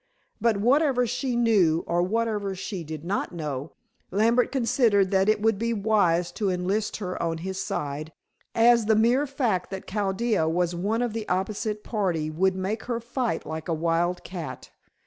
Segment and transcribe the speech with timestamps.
[0.41, 3.73] But, whatever she knew, or whatever she did not know,
[4.09, 8.11] Lambert considered that it would be wise to enlist her on his side,
[8.55, 12.99] as the mere fact that Chaldea was one of the opposite party would make her
[12.99, 14.71] fight like a wild cat.